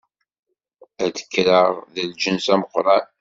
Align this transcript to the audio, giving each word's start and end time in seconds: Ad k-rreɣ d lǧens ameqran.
Ad 1.03 1.15
k-rreɣ 1.31 1.69
d 1.93 1.95
lǧens 2.09 2.47
ameqran. 2.53 3.05